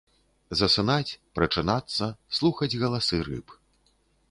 [0.61, 2.09] Засынаць, прачынацца,
[2.39, 3.57] слухаць галасы рыб.